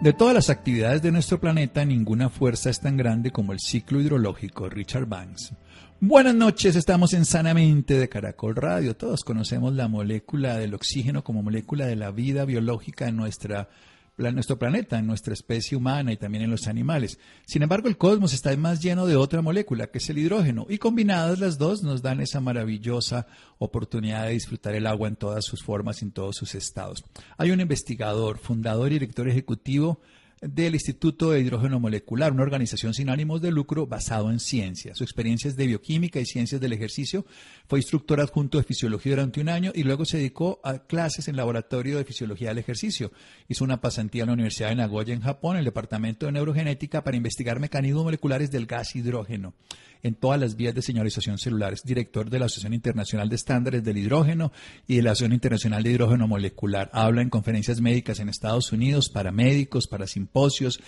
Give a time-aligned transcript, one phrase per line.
[0.00, 4.00] De todas las actividades de nuestro planeta, ninguna fuerza es tan grande como el ciclo
[4.00, 4.70] hidrológico.
[4.70, 5.52] Richard Banks.
[6.00, 8.96] Buenas noches, estamos en Sanamente de Caracol Radio.
[8.96, 13.68] Todos conocemos la molécula del oxígeno como molécula de la vida biológica en nuestra
[14.34, 17.18] nuestro planeta, en nuestra especie humana y también en los animales.
[17.46, 20.78] Sin embargo, el cosmos está más lleno de otra molécula, que es el hidrógeno, y
[20.78, 23.26] combinadas las dos nos dan esa maravillosa
[23.58, 27.02] oportunidad de disfrutar el agua en todas sus formas, en todos sus estados.
[27.38, 30.00] Hay un investigador, fundador y director ejecutivo
[30.40, 34.94] del Instituto de Hidrógeno Molecular, una organización sin ánimos de lucro basado en ciencia.
[34.94, 37.26] Su experiencia es de bioquímica y ciencias del ejercicio.
[37.68, 41.36] Fue instructor adjunto de fisiología durante un año y luego se dedicó a clases en
[41.36, 43.12] laboratorio de fisiología del ejercicio.
[43.48, 47.04] Hizo una pasantía en la Universidad de Nagoya en Japón, en el Departamento de Neurogenética,
[47.04, 49.54] para investigar mecanismos moleculares del gas hidrógeno
[50.02, 51.72] en todas las vías de señalización celular.
[51.72, 54.52] Es director de la Asociación Internacional de Estándares del Hidrógeno
[54.86, 56.90] y de la Asociación Internacional de Hidrógeno Molecular.
[56.92, 60.80] Habla en conferencias médicas en Estados Unidos para médicos, para simposios.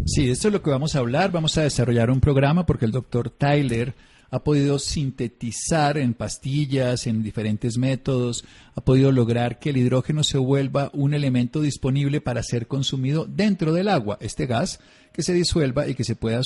[0.07, 1.31] Sí, esto es lo que vamos a hablar.
[1.31, 3.93] Vamos a desarrollar un programa porque el doctor Tyler
[4.33, 10.39] ha podido sintetizar en pastillas, en diferentes métodos, ha podido lograr que el hidrógeno se
[10.39, 14.81] vuelva un elemento disponible para ser consumido dentro del agua, este gas
[15.13, 16.41] que se disuelva y que se pueda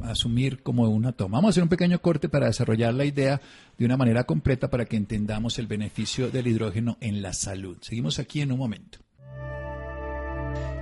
[0.00, 1.36] asumir como una toma.
[1.36, 3.42] Vamos a hacer un pequeño corte para desarrollar la idea
[3.76, 7.76] de una manera completa para que entendamos el beneficio del hidrógeno en la salud.
[7.82, 9.00] Seguimos aquí en un momento.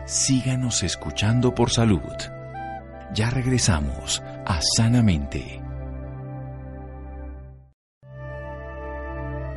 [0.07, 1.99] Síganos escuchando por salud.
[3.13, 5.66] Ya regresamos a Sanamente.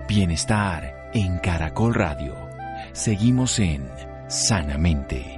[0.09, 2.35] Bienestar en Caracol Radio.
[2.93, 3.87] Seguimos en
[4.27, 5.37] Sanamente.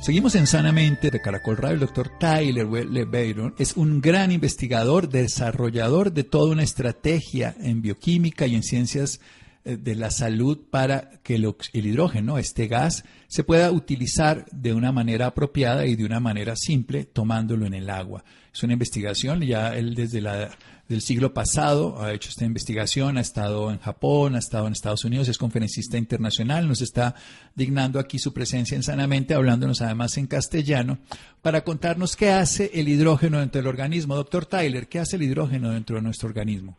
[0.00, 1.74] Seguimos en Sanamente de Caracol Radio.
[1.74, 8.46] El doctor Tyler LeBayron es un gran investigador, desarrollador de toda una estrategia en bioquímica
[8.46, 9.20] y en ciencias
[9.66, 15.26] de la salud para que el, hidrógeno, este gas, se pueda utilizar de una manera
[15.26, 18.24] apropiada y de una manera simple tomándolo en el agua.
[18.52, 20.50] Es una investigación, ya él desde la,
[20.88, 25.04] del siglo pasado ha hecho esta investigación, ha estado en Japón, ha estado en Estados
[25.04, 27.14] Unidos, es conferencista internacional, nos está
[27.54, 30.98] dignando aquí su presencia en Sanamente, hablándonos además en castellano,
[31.42, 34.14] para contarnos qué hace el hidrógeno dentro del organismo.
[34.14, 36.76] Doctor Tyler, ¿qué hace el hidrógeno dentro de nuestro organismo?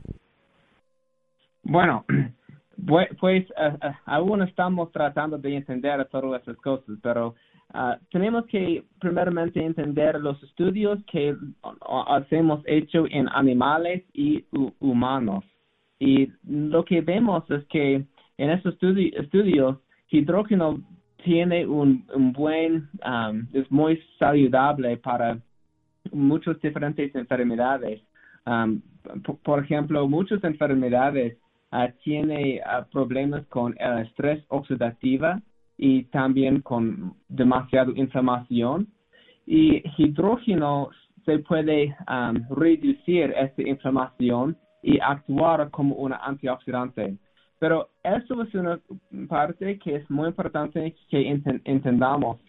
[1.63, 2.05] Bueno,
[2.85, 3.45] pues, pues
[4.05, 7.35] aún estamos tratando de entender todas esas cosas, pero
[7.73, 11.35] ah, tenemos que primeramente entender los estudios que
[12.31, 14.45] hemos hecho en animales y
[14.79, 15.43] humanos.
[15.99, 18.05] Y lo que vemos es que
[18.37, 19.77] en esos estudios,
[20.09, 20.79] hidrógeno
[21.23, 22.87] tiene un, buen,
[23.53, 25.39] es muy saludable para
[26.11, 28.01] muchas diferentes enfermedades.
[28.45, 28.81] Um,
[29.43, 31.37] por ejemplo, muchas enfermedades
[32.03, 35.41] tienen uh, problemas con el estrés oxidativo
[35.77, 38.87] y también con demasiada inflamación.
[39.45, 40.89] Y hidrógeno
[41.25, 41.95] se puede
[42.49, 47.17] reducir esta inflamación y actuar como un antioxidante.
[47.59, 48.79] Pero eso es una
[49.27, 52.39] parte que es muy importante que entendamos,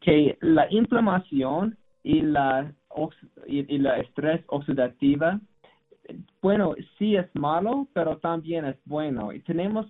[0.00, 2.72] que la inflamación y la,
[3.46, 5.40] y, la estrés oxidativa,
[6.40, 9.32] bueno, sí es malo, pero también es bueno.
[9.32, 9.86] Y tenemos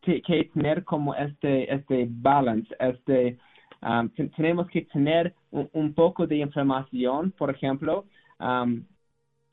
[0.00, 3.38] que, tener como este, este balance, este,
[3.82, 8.04] um, tenemos que tener un, poco de inflamación, por ejemplo,
[8.40, 8.84] um,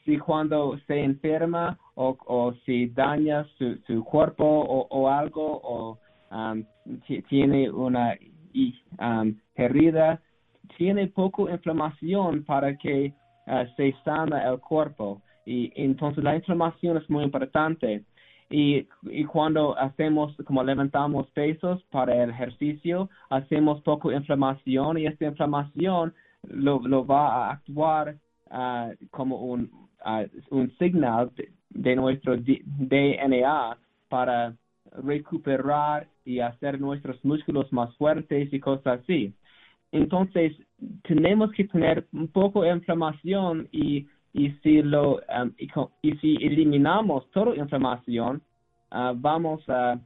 [0.05, 5.99] si cuando se enferma o, o si daña su, su cuerpo o, o algo o
[6.31, 6.63] um,
[7.29, 8.17] tiene una
[8.99, 10.19] um, herida,
[10.77, 13.13] tiene poco inflamación para que
[13.47, 15.21] uh, se sana el cuerpo.
[15.45, 18.03] Y entonces la inflamación es muy importante.
[18.49, 25.25] Y, y, cuando hacemos, como levantamos pesos para el ejercicio, hacemos poco inflamación y esta
[25.25, 28.17] inflamación lo, lo va a actuar
[28.51, 29.71] uh, como un,
[30.49, 31.31] un signal
[31.69, 33.77] de, nuestro DNA
[34.09, 34.55] para
[35.03, 39.33] recuperar y hacer nuestros músculos más fuertes y cosas así.
[39.91, 40.53] Entonces,
[41.03, 45.51] tenemos que tener un poco de inflamación y, y si lo um,
[46.01, 48.41] y, si eliminamos toda inflamación,
[48.91, 49.99] uh, vamos a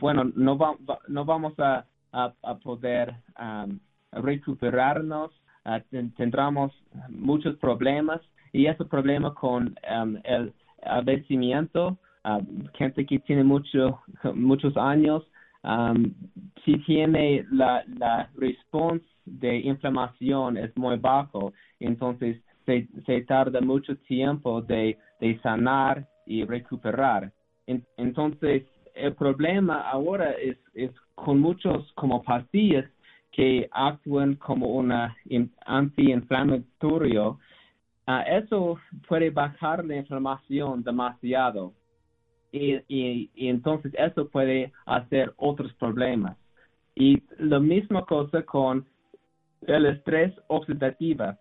[0.00, 0.76] bueno, no, va,
[1.08, 1.84] no vamos a,
[2.62, 3.78] poder um,
[4.12, 5.30] recuperarnos,
[5.66, 5.78] uh,
[6.16, 6.72] tendremos
[7.10, 8.20] muchos problemas
[8.52, 10.52] y ese problema con um, el
[11.04, 14.00] vencimiento, um, gente que tiene mucho,
[14.34, 15.22] muchos años,
[15.62, 16.12] um,
[16.64, 22.40] si tiene la, la respuesta de inflamación es muy bajo, entonces
[23.06, 24.96] se, tarda mucho tiempo de,
[25.42, 27.32] sanar y recuperar.
[27.96, 30.56] entonces, el problema ahora es,
[31.14, 32.84] con muchos como pastillas
[33.32, 35.16] que actúan como una
[35.66, 37.38] antiinflamatorio
[38.10, 41.74] Ah, eso puede bajar la inflamación demasiado
[42.50, 46.38] y, y, entonces eso puede hacer otros problemas.
[46.94, 48.86] Y la misma cosa con
[49.66, 51.36] el estrés oxidativo.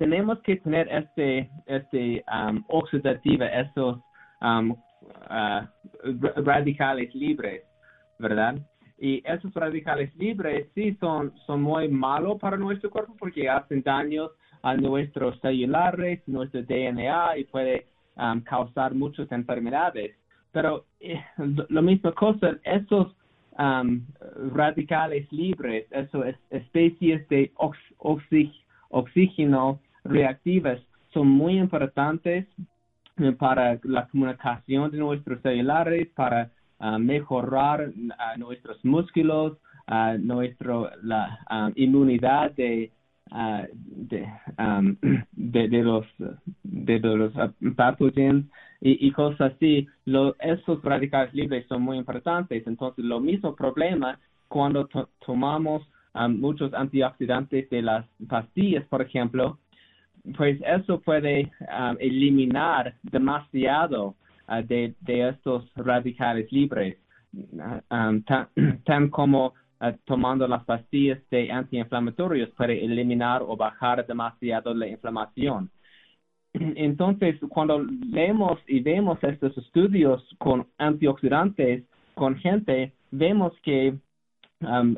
[0.00, 3.98] Tenemos que tener este, este um, oxidativo, esos
[4.40, 5.66] um, uh,
[6.36, 7.64] radicales libres,
[8.18, 8.56] ¿verdad?
[8.98, 14.30] Y esos radicales libres sí son, son muy malos para nuestro cuerpo porque hacen daños
[14.62, 17.86] a nuestros celulares, nuestro DNA y puede
[18.16, 20.16] um, causar muchas enfermedades.
[20.50, 21.22] Pero eh,
[21.68, 23.14] lo mismo cosa, esos
[23.58, 24.06] um,
[24.54, 27.52] radicales libres, esas especies de
[28.88, 30.80] oxígeno reactivas
[31.12, 32.46] son muy importantes
[33.16, 39.58] eh, para la comunicación de nuestros celulares, para uh, mejorar uh, nuestros músculos,
[39.88, 42.92] uh, nuestra la um, inmunidad de
[43.32, 44.26] Ah, de,
[45.32, 46.04] de, de, los
[46.64, 47.32] de, los
[47.76, 48.44] patógenos
[48.80, 52.66] y, y, cosas así, lo, esos radicales libres son muy importantes.
[52.66, 54.18] Entonces, lo mismo problema
[54.48, 54.88] cuando
[55.24, 55.82] tomamos
[56.30, 59.58] muchos antioxidantes de las pastillas, por ejemplo,
[60.36, 61.50] pues eso puede
[61.98, 64.14] eliminar demasiado
[64.46, 66.98] ah, de, estos radicales libres,
[68.84, 75.70] tan como eh, tomando las pastillas de antiinflamatorios para eliminar o bajar demasiado la inflamación.
[76.52, 83.94] Entonces, cuando leemos y vemos estos estudios con antioxidantes, con gente, vemos que
[84.60, 84.96] um,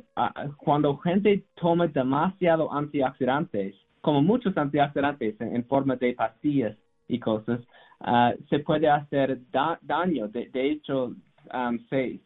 [0.57, 6.77] cuando gente toma demasiado antioxidantes, como muchos antioxidantes en, forma de pastillas
[7.09, 7.61] y cosas,
[8.01, 9.41] uh, se puede hacer
[9.81, 10.29] daño.
[10.29, 11.15] De, hecho,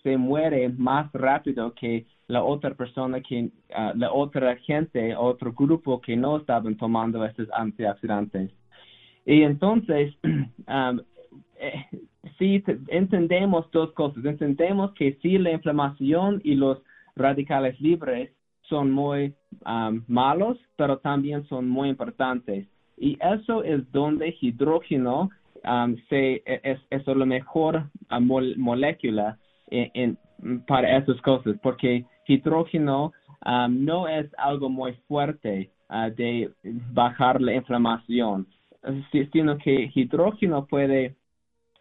[0.03, 6.01] se, muere más rápido que la otra persona que, ah, la otra gente, otro grupo
[6.01, 8.51] que no estaban tomando estos antioxidantes.
[9.25, 11.01] Y entonces, um,
[12.39, 16.79] si entendemos dos cosas, entendemos que si la inflamación y los
[17.15, 18.31] radicales libres
[18.63, 19.35] son muy
[20.07, 22.67] malos, pero también son muy importantes.
[22.97, 25.31] Y eso es donde hidrógeno
[26.09, 30.17] se, e, es, es la mejor uh, molécula en,
[30.67, 33.13] para esas cosas, porque hidrógeno
[33.45, 36.51] um, no es algo muy fuerte uh, de
[36.93, 38.47] bajar la inflamación,
[39.33, 41.17] sino que hidrógeno puede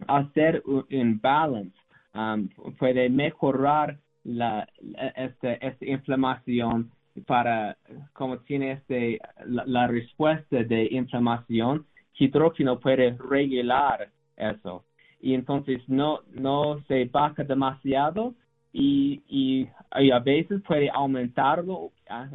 [0.08, 1.78] hacer un balance,
[2.14, 4.68] um, puede mejorar la,
[5.16, 6.92] esta, esta inflamación
[7.26, 7.78] para,
[8.14, 11.86] como tiene este, la, respuesta de inflamación,
[12.18, 14.84] hidrógeno puede regular eso.
[15.22, 18.34] Y entonces no, no se baja demasiado
[18.74, 19.68] y, y,
[20.12, 22.28] a veces puede aumentarlo ah,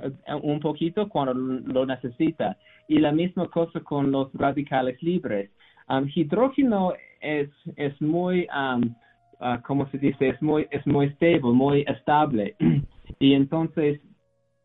[0.43, 2.57] un poquito cuando lo necesita.
[2.89, 5.51] Y la misma cosa con los radicales libres.
[5.89, 8.95] Um, hidrógeno es, es muy, um,
[9.41, 10.31] uh, ¿cómo se dice?
[10.31, 12.57] Es muy, es muy estable, muy estable.
[13.19, 14.01] y entonces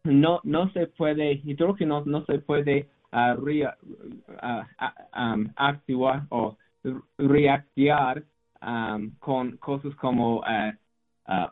[0.06, 3.40] no, no se puede, hidrógeno no se puede uh,
[5.18, 6.58] um, actuar o
[7.18, 8.24] reaccionar
[9.20, 10.42] con cosas como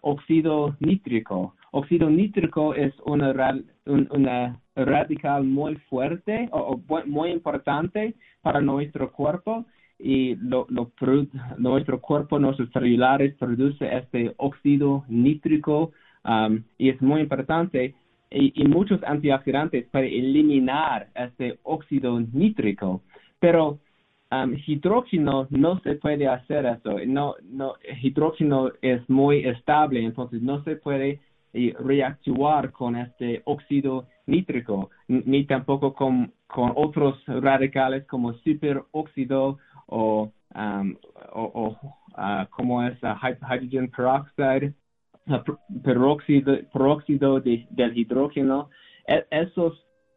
[0.02, 1.56] óxido nítrico.
[1.72, 3.34] Óxido nítrico es una,
[3.86, 9.66] una radical muy fuerte o, muy importante para nuestro cuerpo
[10.00, 15.92] y lo, nuestro cuerpo, nuestros celulares produce este óxido nítrico
[16.26, 17.96] um, y es muy importante
[18.34, 23.02] y, y, muchos antioxidantes para eliminar este óxido nítrico.
[23.40, 23.80] Pero
[24.32, 26.98] um, hidrógeno no se puede hacer eso.
[27.06, 31.20] No, no, hidrógeno es muy estable, entonces no se puede
[31.54, 40.32] eh, reactuar con este óxido nítrico, ni tampoco con, con otros radicales como superóxido o,
[40.56, 40.96] um,
[41.34, 41.78] o,
[42.18, 44.74] uh, como es uh, hydrogen peroxide,
[45.84, 48.70] peróxido, peróxido de, del hidrógeno.
[49.08, 49.74] E, esos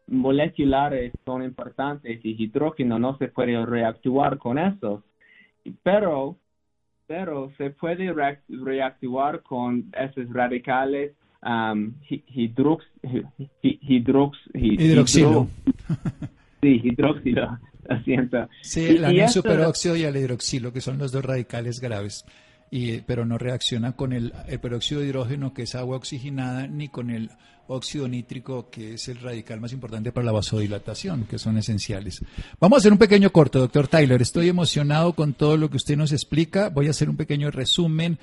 [0.07, 5.03] moleculares son importantes y hidrógeno no se puede reactuar con esos,
[5.83, 6.37] pero,
[7.05, 8.13] pero se puede
[8.49, 12.85] reactuar con esos radicales um, hidrox,
[13.61, 15.47] hidrox, hidroxilo.
[16.61, 17.59] sí, hidróxido,
[17.89, 18.47] asiento.
[18.61, 22.25] Sí, el superóxido y el hidroxilo, que son los dos radicales graves
[22.69, 27.09] y, pero no reacciona con el, peróxido de hidrógeno, que es agua oxigenada, ni con
[27.09, 27.31] el
[27.69, 32.21] óxido nítrico, que es el radical más importante para la vasodilatación, que son esenciales.
[32.59, 34.21] Vamos a hacer un pequeño corto, doctor Tyler.
[34.21, 36.69] Estoy emocionado con todo lo que usted nos explica.
[36.69, 38.19] Voy a hacer un pequeño resumen,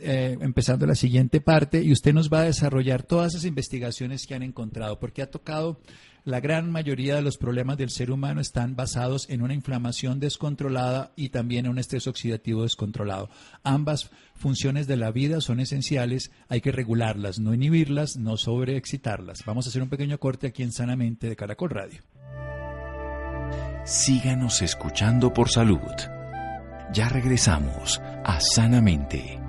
[0.00, 4.34] eh, empezando la siguiente parte, y usted nos va a desarrollar todas esas investigaciones que
[4.34, 5.80] han encontrado, porque ha tocado
[6.24, 11.12] la gran mayoría de los problemas del ser humano están basados en una inflamación descontrolada
[11.16, 13.30] y también en un estrés oxidativo descontrolado.
[13.62, 19.44] Ambas funciones de la vida son esenciales, hay que regularlas, no inhibirlas, no sobreexcitarlas.
[19.44, 22.02] Vamos a hacer un pequeño corte aquí en Sanamente de Caracol Radio.
[23.84, 25.78] Síganos escuchando por salud.
[26.92, 29.40] Ya regresamos a Sanamente.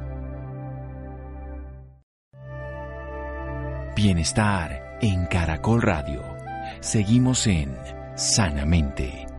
[3.95, 6.28] Bienestar en Caracol Radio.
[6.81, 7.75] Seguimos en
[8.15, 9.29] Sanamente.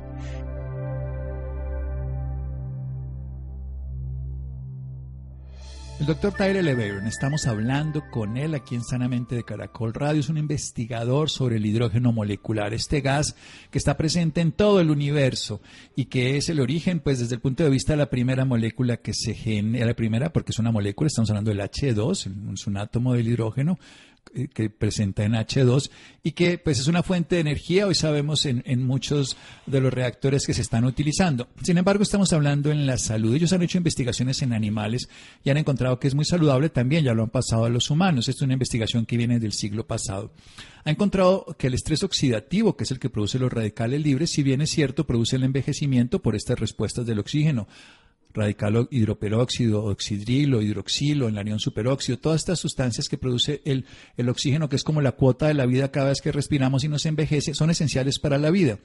[6.00, 10.30] El doctor Tyler Leverne, estamos hablando con él aquí en Sanamente de Caracol Radio, es
[10.30, 13.36] un investigador sobre el hidrógeno molecular, este gas
[13.70, 15.60] que está presente en todo el universo
[15.94, 18.96] y que es el origen, pues desde el punto de vista de la primera molécula
[18.96, 22.76] que se genera, la primera porque es una molécula, estamos hablando del H2, es un
[22.78, 24.09] átomo del hidrógeno, eh,
[24.54, 25.90] que presenta en H2
[26.22, 29.36] y que pues es una fuente de energía, hoy sabemos en, en, muchos
[29.66, 31.48] de los reactores que se están utilizando.
[31.62, 33.34] Sin embargo, estamos hablando en la salud.
[33.34, 35.08] Ellos han hecho investigaciones en animales
[35.42, 38.28] y han encontrado que es muy saludable también, ya lo han pasado a los humanos.
[38.28, 40.32] Esta es una investigación que viene del siglo pasado.
[40.84, 44.42] Ha encontrado que el estrés oxidativo, que es el que produce los radicales libres, si
[44.42, 47.68] bien es cierto, produce el envejecimiento por estas respuestas del oxígeno
[48.32, 53.84] radical hidroperóxido, oxidrilo, hidroxilo, el anión superóxido, todas estas sustancias que produce el,
[54.16, 56.88] el, oxígeno, que es como la cuota de la vida cada vez que respiramos y
[56.88, 58.78] nos envejece, son esenciales para la vida.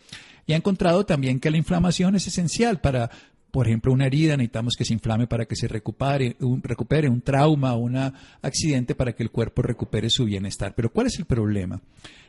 [0.48, 3.10] Y ha encontrado también que la inflamación es esencial para,
[3.52, 7.22] por ejemplo, una herida, necesitamos que se inflame para que se recupere, un, recupere un
[7.22, 7.96] trauma un
[8.42, 10.74] accidente para que el cuerpo recupere su bienestar.
[10.75, 11.82] Pero ¿cuál es el problema?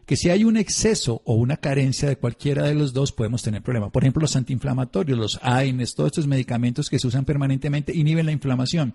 [0.06, 3.62] Que si hay un exceso o una carencia de cualquiera de los dos podemos tener
[3.62, 3.90] problemas.
[3.90, 8.32] Por ejemplo, los antiinflamatorios, los AINES, todos estos medicamentos que se usan permanentemente inhiben la
[8.32, 8.94] inflamación.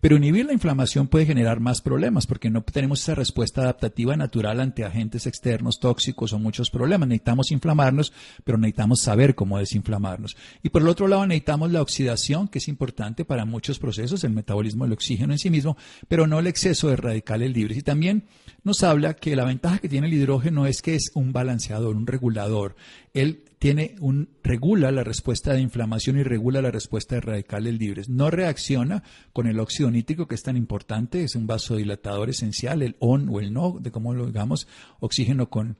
[0.00, 4.60] Pero inhibir la inflamación puede generar más problemas porque no tenemos esa respuesta adaptativa natural
[4.60, 7.08] ante agentes externos tóxicos o muchos problemas.
[7.08, 8.12] Necesitamos inflamarnos,
[8.44, 10.36] pero necesitamos saber cómo desinflamarnos.
[10.62, 14.32] Y por el otro lado, necesitamos la oxidación, que es importante para muchos procesos, el
[14.32, 17.78] metabolismo del oxígeno en sí mismo, pero no el exceso de radicales libres.
[17.78, 18.24] Y también
[18.62, 22.06] nos habla que la ventaja que tiene el hidrógeno es que es un balanceador, un
[22.06, 22.76] regulador.
[23.12, 28.08] Él tiene un regula la respuesta de inflamación y regula la respuesta de radicales libres.
[28.08, 32.96] No reacciona con el óxido nítrico que es tan importante, es un vasodilatador esencial, el
[32.98, 34.68] on o el no, de cómo lo digamos,
[35.00, 35.78] oxígeno con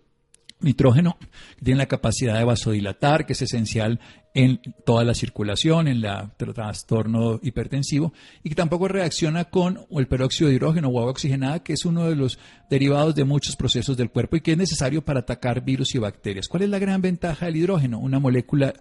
[0.61, 1.19] nitrógeno,
[1.57, 4.01] que tiene la capacidad de vasodilatar, que es esencial
[4.35, 10.49] en toda la circulación, en el trastorno hipertensivo, y que tampoco reacciona con el peróxido
[10.49, 14.11] de hidrógeno o agua oxigenada, que es uno de los derivados de muchos procesos del
[14.11, 16.49] cuerpo y que es necesario para atacar virus y bacterias.
[16.49, 18.01] ¿Cuál es la gran ventaja del hidrógeno?
[18.01, 18.75] Una molécula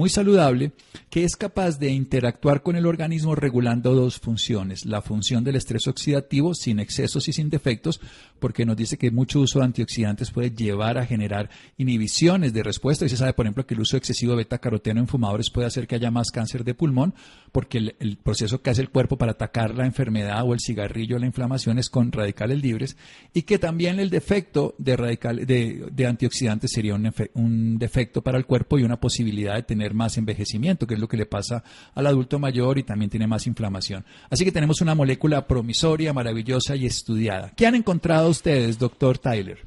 [0.00, 0.72] muy saludable,
[1.10, 4.86] que es capaz de interactuar con el organismo regulando dos funciones.
[4.86, 8.00] La función del estrés oxidativo sin excesos y sin defectos,
[8.38, 13.04] porque nos dice que mucho uso de antioxidantes puede llevar a generar inhibiciones de respuesta.
[13.04, 15.86] Y se sabe, por ejemplo, que el uso excesivo de beta-caroteno en fumadores puede hacer
[15.86, 17.12] que haya más cáncer de pulmón,
[17.52, 21.18] porque el, proceso que hace el cuerpo para atacar la enfermedad o el cigarrillo o
[21.18, 22.96] la inflamación es con radicales libres.
[23.34, 28.78] Y que también el defecto de, radical, de, antioxidantes sería un defecto para el cuerpo
[28.78, 31.62] y una posibilidad de tener más envejecimiento, que es lo que le pasa
[31.94, 34.04] al adulto mayor y también tiene más inflamación.
[34.30, 37.52] Así que tenemos una molécula promisoria, maravillosa y estudiada.
[37.56, 39.58] ¿Qué han encontrado ustedes, doctor Tyler?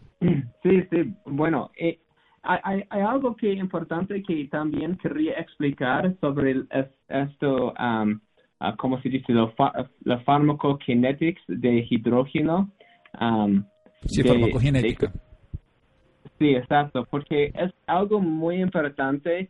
[0.64, 2.00] Sí, sí, bueno, eh,
[2.44, 6.64] hay, hay, algo que importante que también quería explicar sobre
[7.08, 8.20] esto, um,
[8.60, 9.34] uh, ¿cómo se dice?
[9.34, 12.70] la farmacokinetics de hidrógeno.
[13.20, 13.64] Um,
[14.06, 15.12] sí, farmacogenética.
[16.38, 19.50] sí, exacto, porque es algo muy importante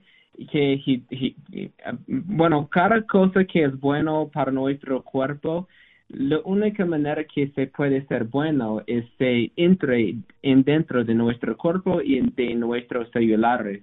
[0.51, 1.71] que,
[2.07, 5.67] bueno, cada cosa que es bueno para nuestro cuerpo,
[6.09, 11.57] la única manera que se puede ser bueno es que entre en dentro de nuestro
[11.57, 13.81] cuerpo y de nuestros celulares.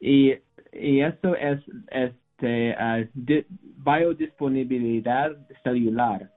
[0.00, 0.32] Y,
[0.72, 1.60] y eso es
[1.90, 3.44] este, uh,
[3.84, 6.30] biodisponibilidad celular.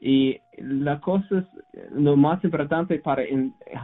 [0.00, 1.48] Y la cosa,
[1.94, 3.22] lo más importante para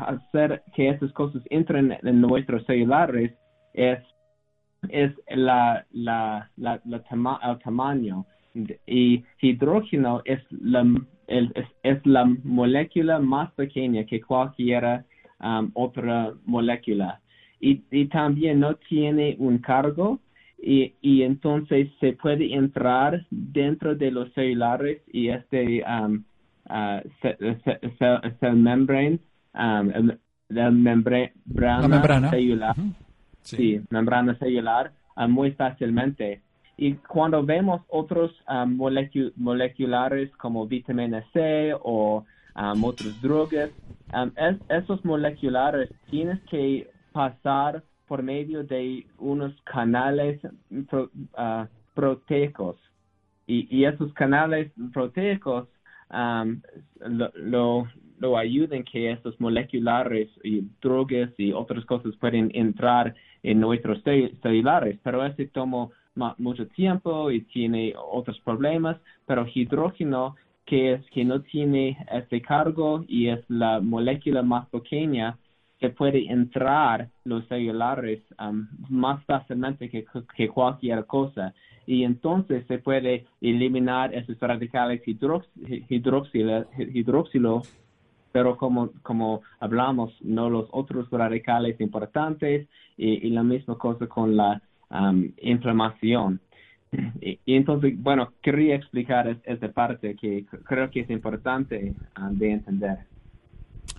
[0.07, 3.33] hacer que esas cosas entren en nuestros celulares
[3.73, 3.99] es
[4.89, 7.03] es la, la, la, la
[7.43, 8.27] el tamaño.
[8.87, 10.85] Y hidrógeno es la,
[11.29, 11.49] es,
[11.83, 15.05] es, la molécula más pequeña que cualquier
[15.41, 17.21] um, otra molécula.
[17.61, 20.19] Y, y, también no tiene un cargo
[20.61, 26.25] y, y, entonces se puede entrar dentro de los celulares y este um,
[26.71, 29.19] uh, cell, membrane
[29.55, 30.11] um,
[30.49, 32.75] la membrana, celular
[33.42, 33.80] sí.
[33.90, 36.40] membrana celular ah, muy fácilmente.
[36.76, 42.24] Y cuando vemos otros ah, moleculares como vitamina C o
[42.57, 43.70] um, otras drogas,
[44.68, 50.40] esos moleculares tienes que pasar por medio de unos canales
[51.94, 52.76] proteicos.
[53.46, 55.68] Y, esos canales proteicos
[56.98, 57.88] lo,
[58.20, 64.02] lo ayuden que estos moleculares y drogas y otras cosas pueden entrar en nuestros
[64.42, 65.88] celulares, pero ese toma
[66.38, 73.04] mucho tiempo y tiene otros problemas, pero hidrógeno que es que no tiene este cargo
[73.09, 75.37] y es la molécula más pequeña
[75.80, 78.20] que puede entrar los celulares
[78.90, 81.54] más fácilmente que, cualquier cosa.
[81.87, 87.62] Y entonces se puede eliminar esos radicales hidroxilo, hidroxilo
[88.33, 94.61] pero como, como hablamos, no los otros radicales importantes y, la misma cosa con la
[95.43, 96.40] inflamación.
[97.21, 102.99] Y, entonces, bueno, quería explicar esta parte que creo que es importante um, de entender.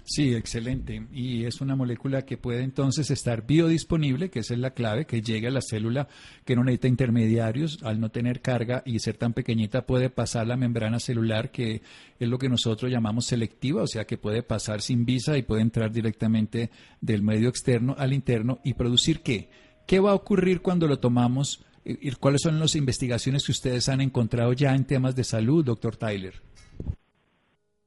[0.04, 1.08] Sí, excelente.
[1.13, 5.21] Y es una molécula que puede entonces estar biodisponible, que esa es la clave, que
[5.21, 6.08] llegue a la célula
[6.43, 10.58] que no necesita intermediarios, al no tener carga y ser tan pequeñita puede pasar la
[10.58, 11.82] membrana celular, que
[12.19, 15.62] es lo que nosotros llamamos selectiva, o sea que puede pasar sin visa y puede
[15.62, 19.49] entrar directamente del medio externo al interno y producir qué.
[19.88, 21.63] ¿Qué va a ocurrir cuando lo tomamos?
[21.84, 25.95] ¿Y cuáles son las investigaciones que ustedes han encontrado ya en temas de salud, doctor
[25.95, 26.34] Tyler?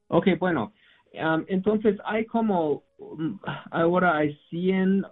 [0.08, 0.72] Ok, bueno,
[1.20, 3.38] Um, entonces hay como, um,
[3.70, 5.04] ahora hay 100,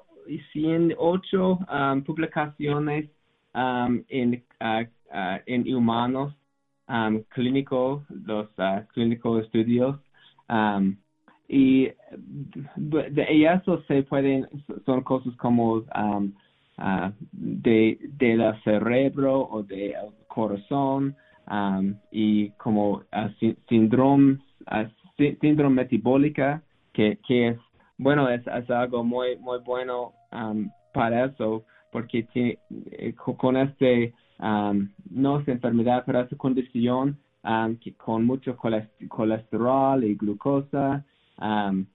[0.53, 3.09] 108 um, publicaciones
[3.55, 4.83] um, en, uh,
[5.15, 6.35] uh, en humanos
[7.31, 9.97] clínicos, los uh, clínicos estudios.
[11.49, 11.89] y
[12.77, 14.49] de, eso se pueden,
[14.85, 19.95] son cosas como uh, de, de la cerebro o del
[20.27, 21.17] corazón
[22.11, 23.03] y como
[23.69, 24.41] síndromes
[25.41, 27.59] síndrome metabólica, que, que es,
[27.99, 32.59] bueno, es, algo muy, muy bueno um, para eso, porque tiene,
[32.91, 40.05] eh, con este, um, no es enfermedad, pero esa condición um, que con mucho colesterol
[40.05, 41.05] y glucosa,
[41.41, 41.87] um,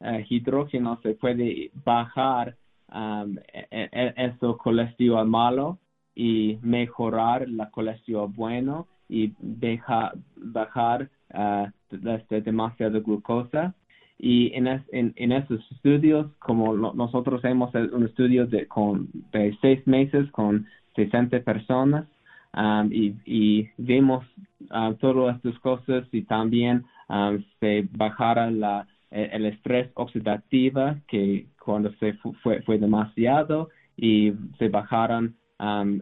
[0.00, 2.56] uh, hidrógeno se puede bajar
[2.92, 5.78] um, e, e, eso colesterol malo
[6.14, 13.74] y mejorar la colesterol bueno y deja, bajar uh, este, demasiada glucosa.
[14.18, 20.30] Y en, en, esos estudios, como nosotros hemos un estudio de, con, de seis meses
[20.32, 22.06] con 60 personas
[22.54, 24.24] um, y, vimos
[24.70, 31.46] uh, todas estas cosas y también um, se bajara la, e, el estrés oxidativo que
[31.58, 36.00] cuando se fue, fue demasiado y se bajaron um,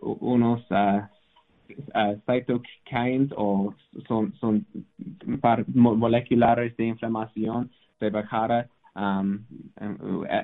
[0.00, 0.60] unos
[2.26, 3.74] cytokines o
[4.08, 4.66] son, son
[5.74, 9.44] moleculares de inflamación se bajara um,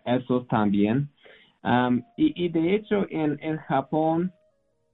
[0.04, 1.08] esos también.
[1.64, 4.30] Um, y, de hecho en, en Japón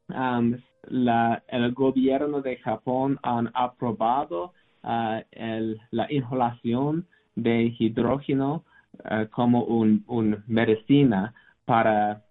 [0.08, 0.56] um,
[0.88, 8.64] la, el gobierno de Japón han aprobado uh, el, la inhalación de hidrógeno
[9.04, 11.34] uh, como un, un, medicina
[11.66, 12.22] para,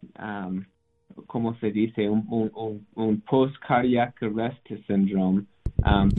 [1.28, 2.10] ¿cómo se dice?
[2.10, 5.46] Un, un, un post-cardiac arrest syndrome.
[5.84, 6.10] Um,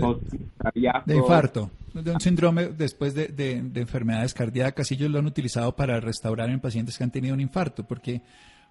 [1.07, 4.91] de, infarto, de un síndrome después de, de, de, enfermedades cardíacas.
[4.91, 8.23] Ellos lo han utilizado para restaurar en pacientes que han tenido un infarto, porque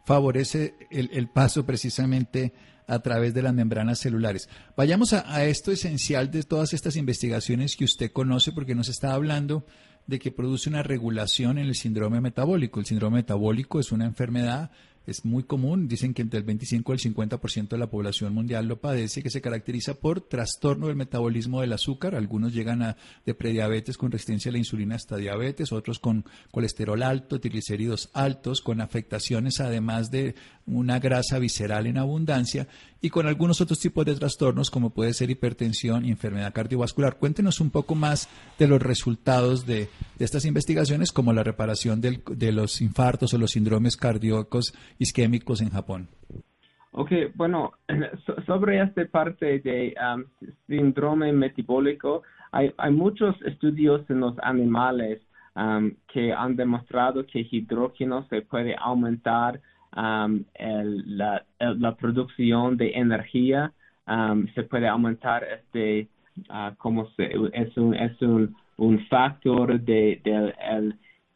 [0.05, 2.53] favorece el, el paso precisamente
[2.87, 4.49] a través de las membranas celulares.
[4.75, 9.13] Vayamos a, a, esto esencial de todas estas investigaciones que usted conoce, porque nos está
[9.13, 9.65] hablando
[10.07, 12.79] de que produce una regulación en el síndrome metabólico.
[12.79, 14.71] El síndrome metabólico es una enfermedad
[15.05, 18.67] es muy común, dicen que entre el 25 y el 50% de la población mundial
[18.67, 23.33] lo padece, que se caracteriza por trastorno del metabolismo del azúcar, algunos llegan a de
[23.33, 28.81] prediabetes con resistencia a la insulina hasta diabetes, otros con colesterol alto, triglicéridos altos, con
[28.81, 30.35] afectaciones además de
[30.65, 32.67] una grasa visceral en abundancia
[33.01, 37.17] y con algunos otros tipos de trastornos como puede ser hipertensión y enfermedad cardiovascular.
[37.17, 42.81] Cuéntenos un poco más de los resultados de, estas investigaciones como la reparación de los
[42.81, 46.09] infartos o los síndromes cardíacos isquémicos en Japón.
[46.91, 47.71] Ok, bueno,
[48.45, 50.25] sobre esta parte de um,
[50.67, 55.21] síndrome metabólico, hay, hay, muchos estudios en los animales
[55.55, 59.61] um, que han demostrado que hidrógeno se puede aumentar
[59.95, 63.73] um, la, la, producción de energía,
[64.55, 66.07] se puede aumentar este,
[66.49, 70.95] uh, como se, es un, es un, un factor del de, el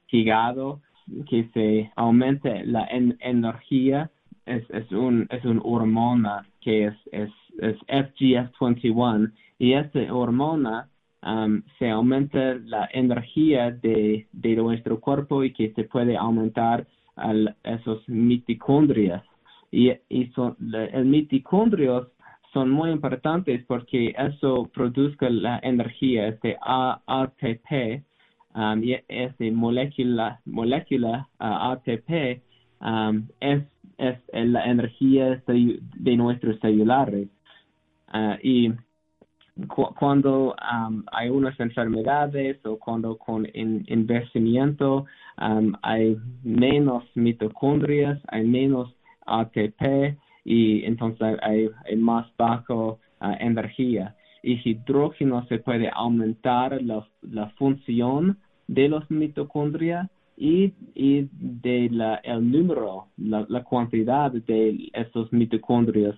[0.10, 0.82] hígado
[1.30, 4.10] que se aumente la energía.
[4.46, 10.88] Es, es, un, es una hormona que es, es, es FGF21 y esta hormona
[11.24, 16.86] um, se aumenta la energía de, de nuestro cuerpo y que se puede aumentar
[17.16, 19.24] al, esos mitocondrias.
[19.72, 20.56] Y, y son,
[20.94, 22.08] el mitocondrios
[22.56, 28.02] son muy importantes porque eso produce la energía, este ATP,
[28.56, 32.42] um, y esta molécula, molécula uh, ATP
[32.80, 33.62] um, es,
[33.98, 37.28] es la energía de, nuestros celulares.
[38.14, 38.72] Uh, y
[39.68, 45.06] cuando um, hay unas enfermedades o cuando con envejecimiento
[45.42, 48.94] um, hay menos mitocondrias, hay menos
[49.26, 54.16] ATP y entonces hay, más bajo uh, energía.
[54.44, 58.38] Y hidrógeno se puede aumentar la, la función
[58.68, 66.16] de los mitocondrias y, y de la, el número, la, la cantidad de esos mitocondrias.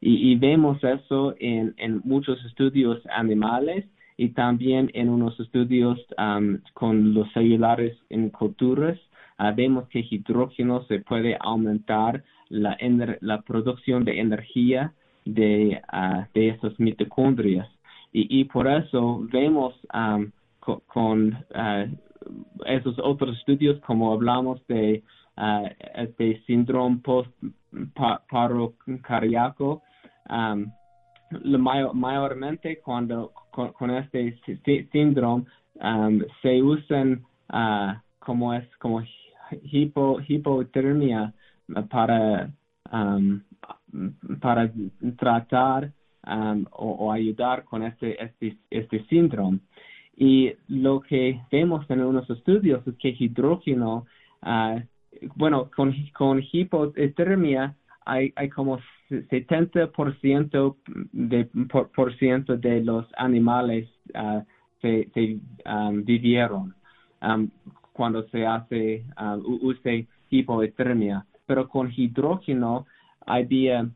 [0.00, 3.84] Y, y vemos eso en, en, muchos estudios animales
[4.16, 8.98] y también en unos estudios um, con los celulares en culturas.
[9.38, 12.76] Uh, vemos que hidrógeno se puede aumentar la,
[13.20, 14.92] la producción de energía
[15.24, 17.68] de, uh, de esos mitocondrias.
[18.12, 20.30] Y, y por eso vemos um,
[20.86, 21.86] con, uh,
[22.66, 25.02] esos otros estudios, como hablamos de
[25.36, 27.30] uh, este síndrome post
[28.28, 28.74] paro
[30.30, 30.72] um,
[31.94, 34.38] mayormente cuando con, este
[34.92, 35.44] síndrome
[36.42, 39.02] se usan uh, como es como
[39.62, 41.32] hipo, hipotermia
[41.88, 42.50] para
[42.92, 43.40] um,
[44.40, 44.70] para
[45.16, 45.92] tratar
[46.26, 49.60] um, o, ayudar con este, este, este síndrome.
[50.16, 54.06] Y lo que vemos en unos estudios es que hidrógeno,
[54.42, 54.80] uh,
[55.34, 58.78] bueno, con, con hipotermia hay, hay como
[59.10, 60.76] 70%
[61.12, 61.44] de,
[61.94, 64.40] por, ciento de los animales uh,
[64.80, 66.74] se, se um, vivieron
[67.22, 67.50] um,
[67.92, 71.26] cuando se hace uh, use hipotermia.
[71.46, 72.86] Pero con hidrógeno
[73.26, 73.90] había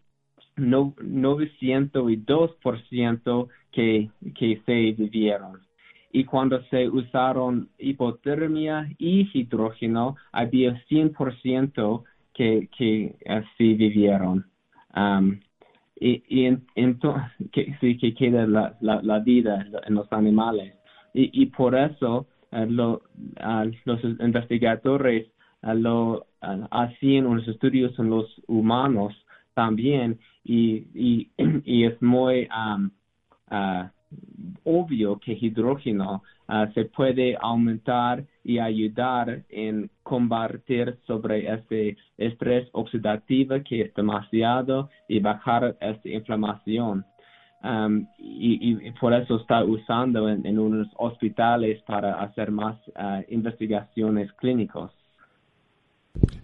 [0.56, 5.64] no, 902% que, que se vivieron
[6.14, 14.46] y cuando se usaron hipotermia y hidrógeno, había 100% que, que así vivieron.
[14.96, 15.40] Um,
[15.96, 20.74] y, y entonces, que, que queda la, la, vida en los animales.
[21.12, 23.02] Y, y por eso uh, lo,
[23.40, 25.28] uh, los investigadores
[25.62, 26.26] uh, lo
[26.70, 29.14] hacían unos estudios en los humanos
[29.54, 31.30] también y, y,
[31.64, 32.90] y es muy um,
[34.64, 43.56] obvio que hidrógeno ah, se puede aumentar y ayudar en combatir sobre este estrés oxidativo
[43.66, 47.04] que es demasiado y bajar esta inflamación.
[47.62, 54.90] Um, y, por eso está usando en, unos hospitales para hacer más ah, investigaciones clínicas.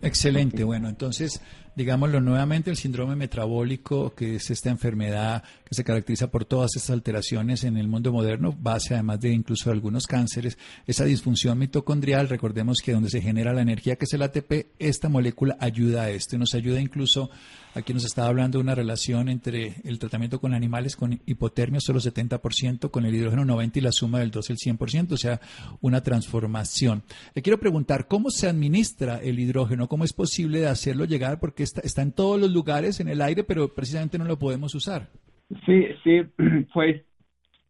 [0.00, 1.42] Excelente, bueno, entonces
[1.74, 6.90] digámoslo nuevamente, el síndrome metabólico, que es esta enfermedad que se caracteriza por todas estas
[6.90, 12.80] alteraciones en el mundo moderno, base además de incluso algunos cánceres, esa disfunción mitocondrial, recordemos
[12.80, 16.36] que donde se genera la energía que es el ATP, esta molécula ayuda a esto
[16.36, 17.30] y nos ayuda incluso,
[17.74, 22.00] aquí nos estaba hablando de una relación entre el tratamiento con animales con hipotermia solo
[22.00, 25.40] 70%, con el hidrógeno 90 y la suma del 2 el 100%, o sea,
[25.80, 27.02] una transformación.
[27.34, 29.88] Le quiero preguntar, ¿cómo se administra el hidrógeno?
[29.88, 31.38] ¿Cómo es posible de hacerlo llegar?
[31.38, 35.08] Porque está, en todos los lugares, en el aire, pero precisamente no lo podemos usar.
[35.66, 36.22] Sí, sí,
[36.74, 37.02] pues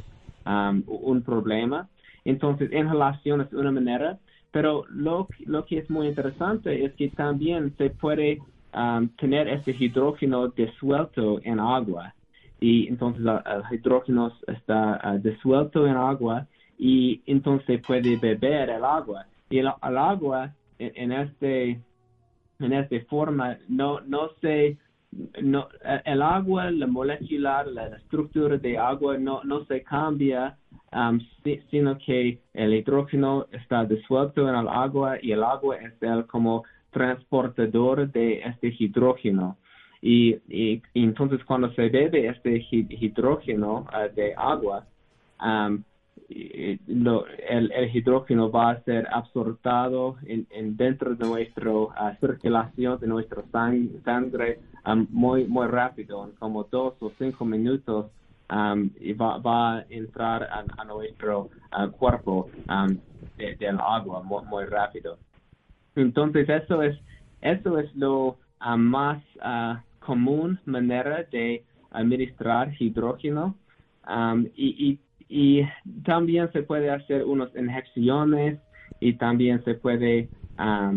[0.46, 1.88] um, un problema.
[2.24, 4.20] Entonces, inhalación es una manera,
[4.53, 8.38] pero lo, lo que es muy interesante es que también se puede
[8.72, 12.14] Um, tener este hidrógeno disuelto en agua.
[12.61, 16.46] Y entonces el hidrógeno está uh, disuelto en agua
[16.78, 19.26] y entonces puede beber el agua.
[19.48, 21.80] Y el, agua en, este
[22.61, 24.78] en esta forma no no se
[25.42, 25.66] no
[26.04, 30.56] el agua la molecular la estructura de agua no no se cambia
[30.92, 31.18] um,
[31.70, 36.64] sino que el hidrógeno está disuelto en el agua y el agua es el como
[36.90, 39.57] transportador de este hidrógeno.
[40.03, 44.87] Y, y, entonces cuando se bebe este hidrógeno ah, de agua,
[46.29, 53.42] el, hidrógeno va a ser absortado en, en dentro de nuestra uh, circulación de nuestra
[54.05, 54.61] sangre
[55.11, 58.07] muy muy rápido, en como dos o cinco minutos
[59.00, 62.48] y va, a entrar a, nuestro uh, cuerpo
[63.37, 65.18] del agua muy rápido.
[66.00, 66.98] Entonces eso es
[67.40, 73.56] eso es lo ah, más uh, común manera de administrar hidrógeno.
[74.54, 75.62] Y, y,
[76.04, 78.58] también se puede hacer unas inyecciones
[78.98, 80.92] y también se puede ah,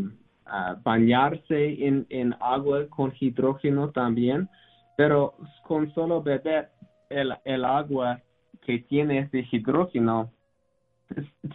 [0.84, 4.50] bañarse en, en agua con hidrógeno también,
[4.98, 5.36] pero
[5.68, 6.70] con solo beber
[7.10, 8.20] el, el agua
[8.66, 10.32] que tiene este hidrógeno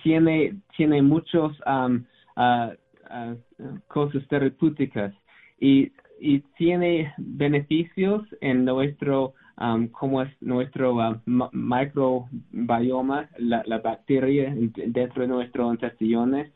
[0.02, 2.04] tiene tiene muchos um,
[3.88, 5.14] cosas terapéuticas.
[5.60, 11.20] Y, y, tiene beneficios en nuestro, um, como es nuestro uh,
[11.52, 14.54] microbioma, la, la, bacteria
[14.86, 16.46] dentro de nuestros intestinos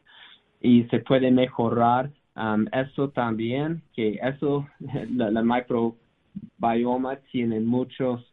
[0.61, 4.67] y se puede mejorar um, eso también, que eso,
[5.11, 8.25] la, microbioma tiene muchos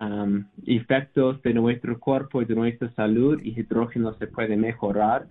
[0.00, 5.26] um, efectos de nuestro cuerpo y de nuestra salud y hidrógeno se puede mejorar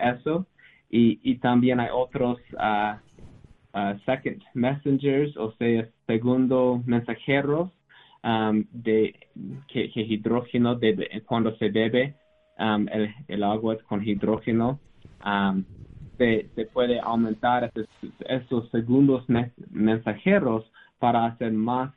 [0.00, 0.46] eso
[0.90, 2.96] y, también hay otros uh,
[3.78, 7.70] uh, second messengers, o sea, segundo mensajeros
[8.24, 9.14] um, de
[9.68, 12.14] que, hidrógeno debe, cuando se bebe
[12.58, 12.86] um,
[13.28, 14.80] el, agua con hidrógeno
[15.24, 15.64] um,
[16.16, 17.86] se, puede aumentar esos,
[18.26, 19.24] esos segundos
[19.70, 21.92] mensajeros para hacer más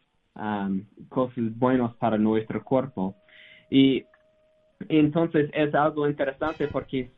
[1.09, 3.15] cosas buenas para nuestro cuerpo.
[3.69, 4.05] Y
[4.89, 7.11] entonces es algo interesante porque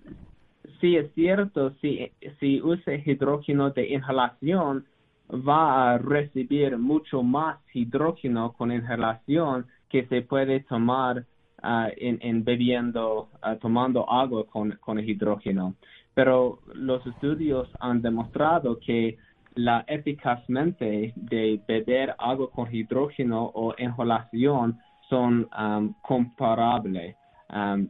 [0.83, 4.85] sí es cierto, si, si usa hidrógeno de inhalación,
[5.31, 11.23] va a recibir mucho más hidrógeno con inhalación que se puede tomar
[11.61, 15.73] ah, en, bebiendo, ah, tomando agua con, hidrógeno.
[16.13, 19.17] Pero los estudios han demostrado que
[19.55, 27.15] la eficazmente de beber agua con hidrógeno o inhalación son um, comparables.
[27.49, 27.89] Um,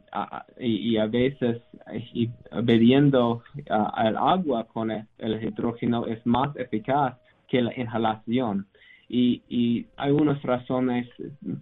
[0.58, 1.62] y, a veces
[2.62, 7.14] bebiendo el agua con el, hidrógeno es más eficaz
[7.48, 8.66] que la inhalación.
[9.08, 11.08] Y, y hay unas razones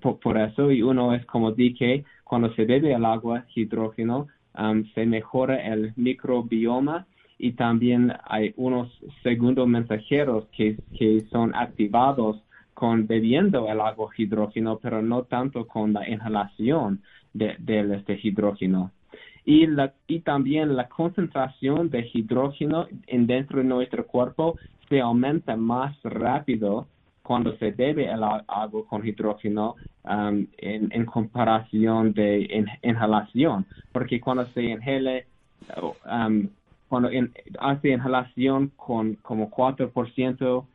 [0.01, 4.27] por, eso, y uno es como dije, cuando se bebe el agua hidrógeno,
[4.59, 7.07] um, se mejora el microbioma
[7.39, 8.89] y también hay unos
[9.23, 12.43] segundos mensajeros que, que son activados
[12.75, 17.03] con bebiendo el agua hidrógeno, pero no tanto con la inhalación
[17.35, 17.57] de,
[17.97, 18.91] este hidrógeno.
[19.45, 24.57] Y, la, y también la concentración de hidrógeno en dentro de nuestro cuerpo
[24.89, 26.87] se aumenta más rápido
[27.23, 34.63] cuando se bebe el agua con hidrógeno um, en, comparación de inhalación, porque cuando se
[34.63, 35.27] inhale
[36.05, 36.49] um,
[36.89, 37.09] cuando
[37.61, 40.67] hace inhalación con como 4% uh,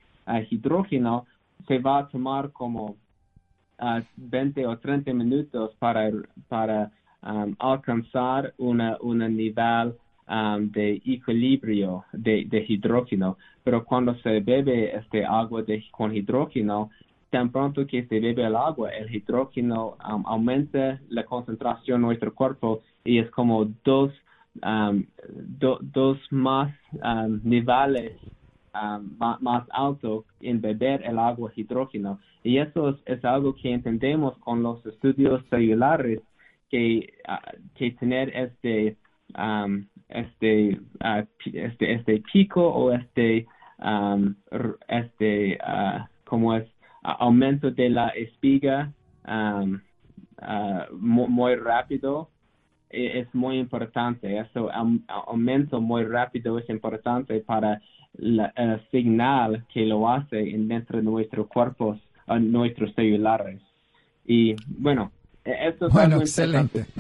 [0.50, 1.28] hidrógeno,
[1.68, 2.96] se va a tomar como
[4.16, 6.12] 20 uh, o 30 minutos para,
[6.48, 6.92] para
[7.24, 9.96] um, alcanzar una, un nivel
[10.28, 13.38] um, de equilibrio de, hidrógeno.
[13.64, 16.90] Pero cuando se bebe este agua de, con hidrógeno,
[17.30, 22.34] tan pronto que se bebe el agua, el hidrógeno um, aumenta la concentración en nuestro
[22.34, 24.12] cuerpo y es como dos
[24.64, 25.06] Um,
[25.82, 28.14] dos más um, niveles
[28.82, 32.20] um, más, altos en beber el agua hidrógeno.
[32.44, 36.22] Y eso es, algo que entendemos con los estudios celulares,
[36.70, 38.98] que, uh, que tener este,
[40.10, 43.48] este, uh, este, este pico o este,
[44.88, 46.66] este uh, como es,
[47.04, 48.92] aumento de la espiga
[50.92, 52.30] muy rápido
[52.90, 54.38] e, es muy importante.
[54.38, 54.70] Eso
[55.08, 57.82] aumento muy rápido es importante para
[58.20, 62.00] el señal que lo hace dentro de nuestros cuerpos,
[62.40, 63.62] nuestros celulares.
[64.26, 65.12] Y bueno,
[65.44, 66.86] e, esto es bueno, excelente.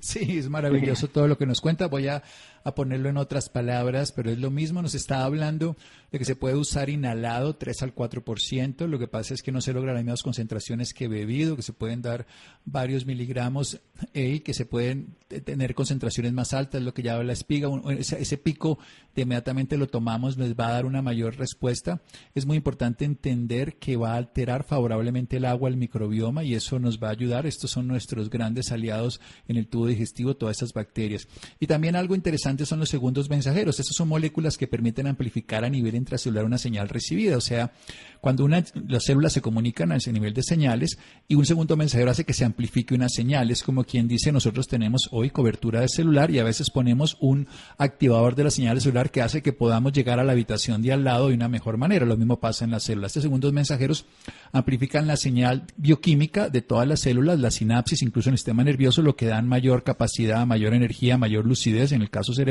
[0.00, 1.88] Sí, es maravilloso todo lo que nos cuenta.
[1.88, 2.22] Voy a,
[2.68, 4.82] a, ponerlo en otras palabras, pero es lo mismo.
[4.82, 5.76] Nos está hablando
[6.12, 8.86] de que se puede usar inhalado 3 al 4%.
[8.86, 11.72] Lo que pasa es que no se logran las mismas concentraciones que bebido, que se
[11.72, 12.26] pueden dar
[12.64, 13.80] varios miligramos
[14.14, 17.68] y que se pueden tener concentraciones más altas, lo que llama la espiga.
[17.98, 18.78] Ese, ese pico
[19.14, 22.00] de inmediatamente lo tomamos nos va a dar una mayor respuesta.
[22.34, 26.78] Es muy importante entender que va a alterar favorablemente el agua, el microbioma y eso
[26.78, 27.46] nos va a ayudar.
[27.46, 31.28] Estos son nuestros grandes aliados en el tubo digestivo, todas estas bacterias.
[31.60, 33.78] Y también algo interesante son los segundos mensajeros.
[33.78, 37.36] Estas son moléculas que permiten amplificar a nivel intracelular una señal recibida.
[37.36, 37.72] O sea,
[38.20, 42.10] cuando una, las células se comunican a ese nivel de señales y un segundo mensajero
[42.10, 43.50] hace que se amplifique una señal.
[43.50, 47.46] Es como quien dice, nosotros tenemos hoy cobertura de celular y a veces ponemos un
[47.76, 51.04] activador de la señal celular que hace que podamos llegar a la habitación de al
[51.04, 52.06] lado de una mejor manera.
[52.06, 53.10] Lo mismo pasa en las células.
[53.10, 54.06] Estos segundos mensajeros
[54.52, 59.02] amplifican la señal bioquímica de todas las células, la sinapsis, incluso en el sistema nervioso,
[59.02, 62.47] lo que dan mayor capacidad, mayor energía, mayor lucidez en el caso cerebral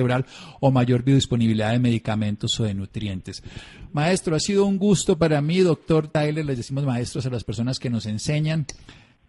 [0.60, 3.44] o mayor biodisponibilidad de medicamentos o de nutrientes.
[3.94, 7.80] Maestro, ha sido un gusto para mí, doctor Tyler, les decimos maestros a las personas
[7.80, 8.66] que nos enseñan.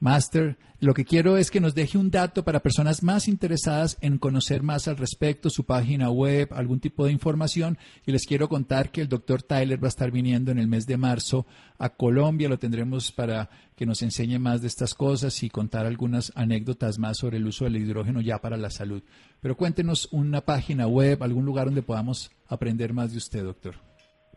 [0.00, 4.16] Master, lo que quiero es que nos deje un dato para personas más interesadas en
[4.18, 7.78] conocer más al respecto, su página web, algún tipo de información.
[8.06, 10.86] Y les quiero contar que el doctor Tyler va a estar viniendo en el mes
[10.86, 11.46] de marzo
[11.78, 12.48] a Colombia.
[12.48, 17.18] Lo tendremos para que nos enseñe más de estas cosas y contar algunas anécdotas más
[17.18, 19.02] sobre el uso del hidrógeno ya para la salud.
[19.40, 23.74] Pero cuéntenos una página web, algún lugar donde podamos aprender más de usted, doctor.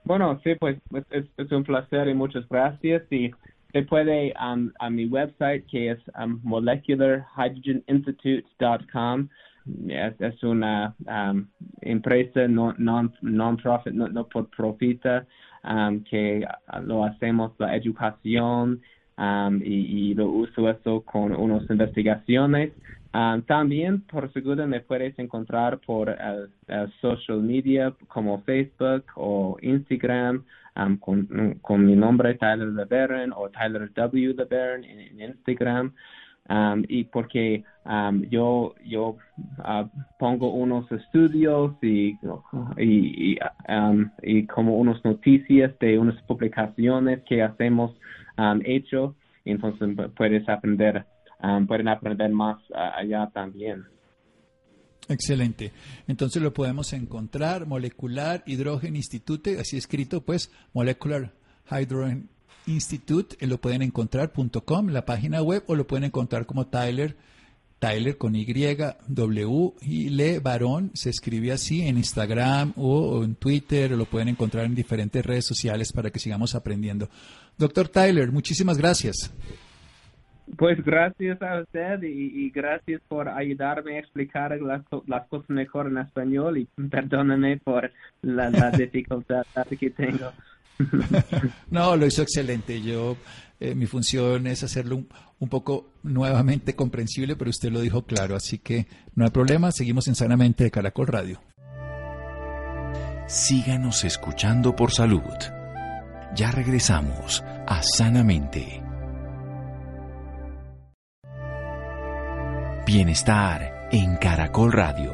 [0.04, 0.80] Bueno, sí, pues
[1.12, 3.04] es, es un placer y muchas gracias.
[3.12, 3.30] Y
[3.71, 9.29] se puede um, a mi website que es um, molecularhydrogeninstitute.com.
[9.88, 11.47] Es, es una um,
[11.81, 15.25] empresa no, non, non-profit, no, por profita,
[15.63, 16.43] um, que
[16.84, 18.81] lo hacemos la educación
[19.17, 22.71] um, y, lo uso eso con unas investigaciones.
[23.45, 30.45] También, por seguro, me puedes encontrar por uh, uh, social media como Facebook o Instagram
[30.75, 34.34] um, con, con, mi nombre Tyler LeBaron o Tyler W.
[34.34, 35.93] LeBaron en, Instagram.
[36.49, 39.15] Um, y porque um, yo yo
[39.60, 42.17] uh, pongo unos estudios y
[42.77, 43.38] y,
[43.69, 47.95] um, y, como unas noticias de unas publicaciones que hacemos
[48.65, 51.05] hecho entonces puedes aprender
[51.67, 53.86] pueden aprender más uh, allá también
[55.07, 55.71] Excelente.
[56.07, 61.33] Entonces lo podemos encontrar, Molecular Hydrogen Institute, así escrito, pues, Molecular
[61.69, 62.29] Hydrogen
[62.67, 64.31] Institute, eh, lo pueden encontrar
[64.65, 67.17] .com, la página web, o lo pueden encontrar como Tyler,
[67.80, 73.93] Tyler con Y, W, y Le Barón, se escribe así en Instagram o en Twitter,
[73.93, 77.09] o lo pueden encontrar en diferentes redes sociales para que sigamos aprendiendo.
[77.57, 79.32] Doctor Tyler, muchísimas gracias.
[80.57, 84.83] Pues gracias a usted y, gracias por ayudarme a explicar las,
[85.27, 89.45] cosas mejor en español y perdóname por la, dificultad
[89.79, 90.31] que tengo.
[91.69, 92.81] no, lo hizo excelente.
[92.81, 93.17] Yo,
[93.59, 95.07] eh, mi función es hacerlo un,
[95.39, 99.71] un, poco nuevamente comprensible, pero usted lo dijo claro, así que no hay problema.
[99.71, 101.39] Seguimos en Sanamente de Caracol Radio.
[103.27, 105.21] Síganos escuchando por salud.
[106.35, 108.80] Ya regresamos a Sanamente.
[112.93, 115.13] Bienestar en Caracol Radio.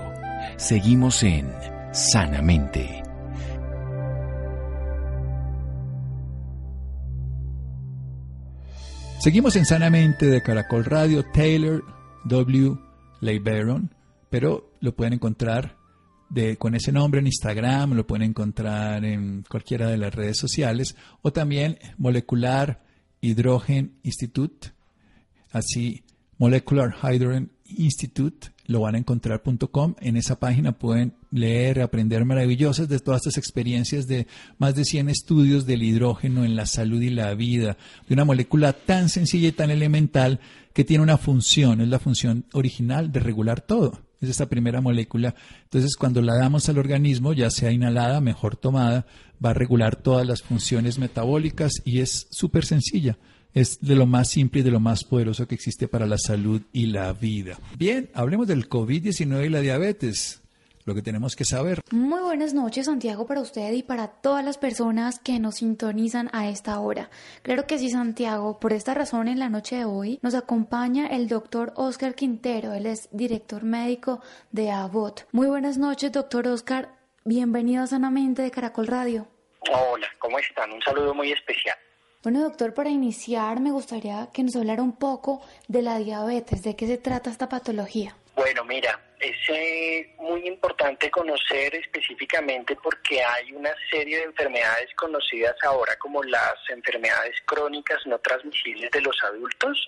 [0.57, 1.47] Seguimos en
[1.91, 3.03] Sanamente.
[9.19, 11.83] Seguimos en Sanamente de Caracol Radio, Taylor
[12.25, 12.79] W.
[13.21, 13.93] Leiberon,
[14.31, 15.77] pero lo pueden encontrar
[16.57, 21.31] con ese nombre en Instagram, lo pueden encontrar en cualquiera de las redes sociales, o
[21.31, 22.83] también Molecular
[23.21, 24.71] Hydrogen Institute,
[25.51, 26.03] así
[26.39, 29.95] Molecular Hydrogen Institute, lo van a encontrar.com.
[29.99, 35.09] En esa página pueden leer, aprender maravillosas de todas estas experiencias de más de 100
[35.09, 39.53] estudios del hidrógeno en la salud y la vida, de una molécula tan sencilla y
[39.53, 40.39] tan elemental
[40.73, 44.01] que tiene una función, es la función original de regular todo.
[44.19, 45.35] Es esta primera molécula.
[45.63, 49.05] Entonces, cuando la damos al organismo, ya sea inhalada, mejor tomada,
[49.43, 53.17] va a regular todas las funciones metabólicas y es súper sencilla
[53.57, 56.61] es de lo más simple y de lo más poderoso que existe para la salud
[56.71, 57.57] y la vida.
[57.75, 60.43] Bien, hablemos del COVID-19 y la diabetes
[60.85, 61.81] lo que tenemos que saber.
[61.91, 66.47] Muy buenas noches, Santiago, para usted y para todas las personas que nos sintonizan a
[66.47, 67.09] esta hora.
[67.41, 68.59] Claro que sí, Santiago.
[68.59, 72.73] Por esta razón, en la noche de hoy nos acompaña el doctor Oscar Quintero.
[72.73, 75.27] Él es director médico de ABOT.
[75.33, 76.89] Muy buenas noches, doctor Oscar.
[77.25, 79.27] Bienvenido a Sanamente de Caracol Radio.
[79.69, 80.71] Hola, ¿cómo están?
[80.71, 81.75] Un saludo muy especial.
[82.23, 86.75] Bueno, doctor, para iniciar me gustaría que nos hablara un poco de la diabetes, de
[86.75, 88.15] qué se trata esta patología.
[88.35, 95.55] Bueno, mira, es eh, muy importante conocer específicamente porque hay una serie de enfermedades conocidas
[95.63, 99.87] ahora como las enfermedades crónicas no transmisibles de los adultos,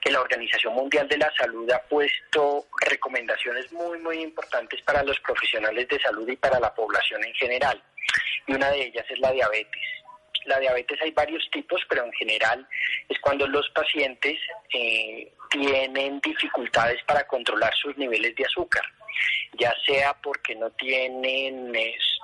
[0.00, 5.18] que la Organización Mundial de la Salud ha puesto recomendaciones muy, muy importantes para los
[5.20, 7.82] profesionales de salud y para la población en general.
[8.46, 10.03] Y una de ellas es la diabetes
[10.46, 12.66] la diabetes hay varios tipos, pero en general
[13.08, 14.38] es cuando los pacientes
[14.72, 18.84] eh, tienen dificultades para controlar sus niveles de azúcar,
[19.58, 21.72] ya sea porque no tienen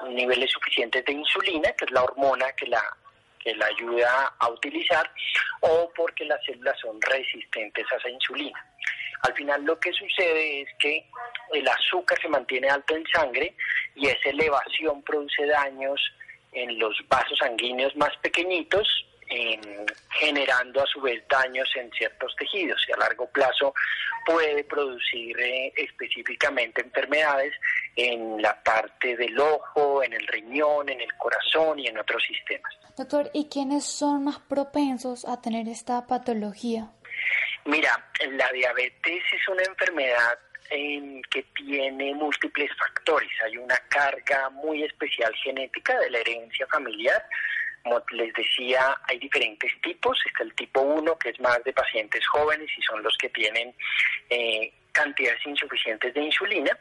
[0.08, 2.82] niveles suficientes de insulina, que es la hormona que la
[3.40, 5.10] que la ayuda a utilizar,
[5.60, 8.64] o porque las células son resistentes a esa insulina.
[9.22, 11.04] Al final lo que sucede es que
[11.52, 13.54] el azúcar se mantiene alto en sangre
[13.94, 16.00] y esa elevación produce daños
[16.53, 18.86] en los vasos sanguíneos más pequeñitos,
[20.18, 23.72] generando a su vez daños en ciertos tejidos y a largo plazo
[24.26, 27.55] puede producir eh, específicamente enfermedades
[27.96, 32.72] en la parte del ojo, en el riñón, en el corazón y en otros sistemas.
[32.96, 36.90] Doctor, ¿y quiénes son más propensos a tener esta patología?
[37.64, 37.90] Mira,
[38.32, 40.38] la diabetes es una enfermedad
[40.70, 43.30] que tiene múltiples factores.
[43.44, 47.24] Hay una carga muy especial genética de la herencia familiar.
[47.82, 50.18] Como les decía, hay diferentes tipos.
[50.26, 53.74] Está el tipo 1, que es más de pacientes jóvenes y son los que tienen
[54.28, 56.78] eh, cantidades insuficientes de insulina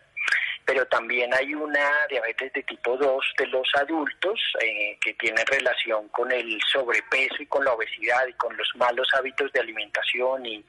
[0.65, 6.07] pero también hay una diabetes de tipo 2 de los adultos eh, que tiene relación
[6.09, 10.63] con el sobrepeso y con la obesidad y con los malos hábitos de alimentación y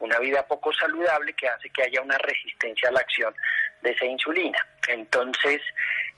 [0.00, 3.34] una vida poco saludable que hace que haya una resistencia a la acción
[3.82, 4.58] de esa insulina.
[4.88, 5.60] Entonces,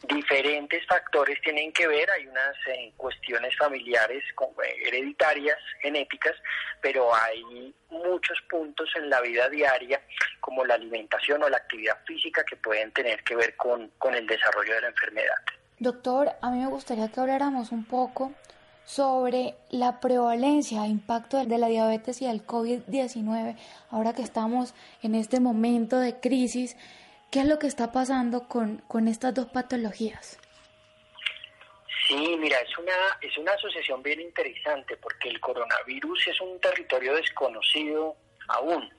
[0.08, 6.36] diferentes factores tienen que ver, hay unas eh, cuestiones familiares eh, hereditarias, genéticas,
[6.80, 10.00] pero hay muchos puntos en la vida diaria,
[10.40, 14.26] como la alimentación o la actividad física, que pueden tener que ver con, con el
[14.26, 15.36] desarrollo de la enfermedad.
[15.78, 18.32] Doctor, a mí me gustaría que habláramos un poco
[18.84, 23.56] sobre la prevalencia e impacto de la diabetes y el COVID-19,
[23.90, 26.76] ahora que estamos en este momento de crisis
[27.30, 30.38] ¿Qué es lo que está pasando con, con estas dos patologías?
[32.08, 37.14] Sí, mira, es una, es una asociación bien interesante porque el coronavirus es un territorio
[37.14, 38.16] desconocido
[38.48, 38.90] aún.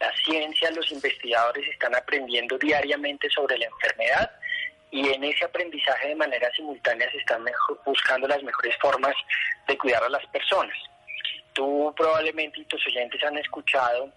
[0.00, 4.30] La ciencia, los investigadores están aprendiendo diariamente sobre la enfermedad
[4.90, 7.44] y en ese aprendizaje de manera simultánea se están
[7.84, 9.14] buscando las mejores formas
[9.68, 10.76] de cuidar a las personas.
[11.52, 14.10] Tú probablemente y tus oyentes han escuchado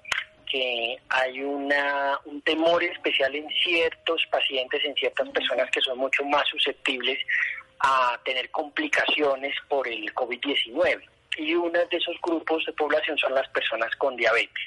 [0.52, 6.24] que hay una, un temor especial en ciertos pacientes, en ciertas personas que son mucho
[6.26, 7.18] más susceptibles
[7.80, 11.04] a tener complicaciones por el COVID-19.
[11.38, 14.66] Y uno de esos grupos de población son las personas con diabetes.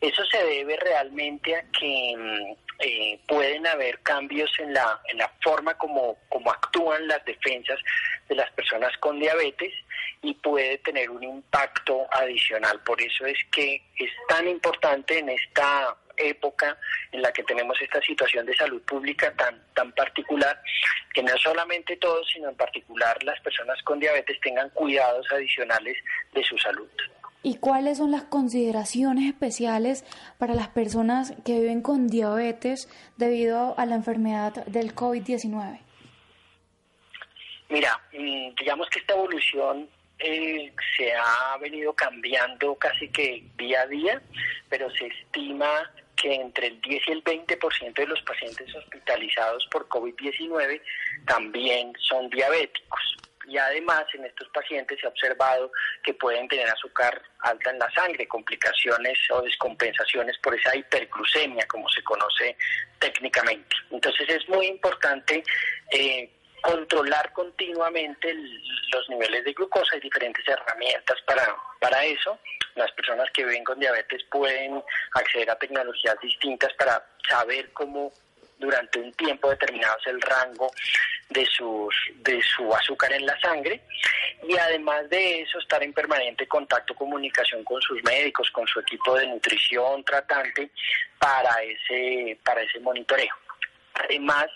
[0.00, 5.32] Eso se debe realmente a que mm, eh, pueden haber cambios en la, en la
[5.42, 7.78] forma como, como actúan las defensas
[8.28, 9.72] de las personas con diabetes
[10.24, 12.80] y puede tener un impacto adicional.
[12.80, 16.78] Por eso es que es tan importante en esta época
[17.12, 20.60] en la que tenemos esta situación de salud pública tan, tan particular
[21.12, 25.96] que no solamente todos, sino en particular las personas con diabetes tengan cuidados adicionales
[26.32, 26.88] de su salud.
[27.42, 30.04] ¿Y cuáles son las consideraciones especiales
[30.38, 35.80] para las personas que viven con diabetes debido a la enfermedad del COVID-19?
[37.68, 43.86] Mira, mm, digamos que esta evolución eh, se ha venido cambiando casi que día a
[43.86, 44.22] día,
[44.68, 49.88] pero se estima que entre el 10 y el 20% de los pacientes hospitalizados por
[49.88, 50.80] COVID-19
[51.26, 53.16] también son diabéticos.
[53.46, 55.70] Y además en estos pacientes se ha observado
[56.02, 61.88] que pueden tener azúcar alta en la sangre, complicaciones o descompensaciones por esa hiperglucemia, como
[61.90, 62.56] se conoce
[62.98, 63.76] técnicamente.
[63.90, 65.44] Entonces es muy importante
[65.90, 66.30] eh,
[66.64, 68.34] controlar continuamente
[68.90, 69.94] los niveles de glucosa.
[69.94, 72.38] Hay diferentes herramientas para, para eso.
[72.74, 78.10] Las personas que viven con diabetes pueden acceder a tecnologías distintas para saber cómo
[78.58, 80.70] durante un tiempo determinado es el rango
[81.28, 83.82] de, sus, de su azúcar en la sangre
[84.48, 89.16] y además de eso estar en permanente contacto, comunicación con sus médicos, con su equipo
[89.16, 90.70] de nutrición tratante
[91.18, 93.43] para ese, para ese monitoreo.
[93.94, 94.46] Además,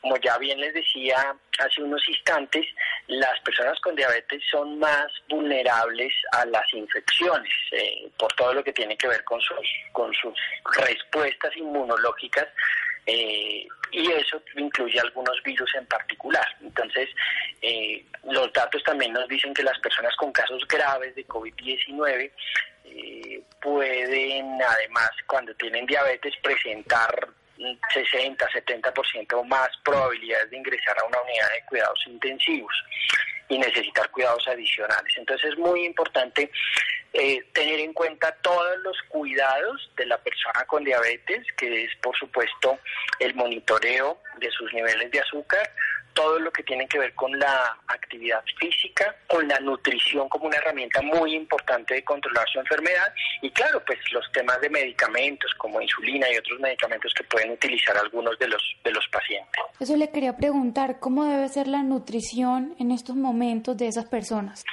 [0.00, 2.66] como ya bien les decía hace unos instantes,
[3.08, 8.72] las personas con diabetes son más vulnerables a las infecciones eh, por todo lo que
[8.72, 10.34] tiene que ver con sus, con sus
[10.76, 12.46] respuestas inmunológicas
[13.06, 16.46] eh, y eso incluye algunos virus en particular.
[16.60, 17.08] Entonces,
[17.62, 22.30] eh, los datos también nos dicen que las personas con casos graves de COVID-19
[23.60, 27.28] pueden, además, cuando tienen diabetes, presentar
[27.92, 32.74] 60, 70% más probabilidades de ingresar a una unidad de cuidados intensivos
[33.48, 35.12] y necesitar cuidados adicionales.
[35.16, 36.50] Entonces es muy importante
[37.14, 42.16] eh, tener en cuenta todos los cuidados de la persona con diabetes, que es por
[42.16, 42.78] supuesto
[43.18, 45.70] el monitoreo de sus niveles de azúcar,
[46.18, 50.56] todo lo que tiene que ver con la actividad física, con la nutrición como una
[50.56, 55.80] herramienta muy importante de controlar su enfermedad y claro, pues los temas de medicamentos como
[55.80, 59.62] insulina y otros medicamentos que pueden utilizar algunos de los de los pacientes.
[59.78, 64.64] Eso le quería preguntar, ¿cómo debe ser la nutrición en estos momentos de esas personas?